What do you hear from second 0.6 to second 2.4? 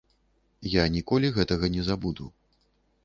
Я ніколі гэтага не забуду.